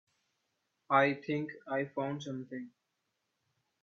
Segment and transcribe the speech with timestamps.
[0.89, 2.71] I think I found something.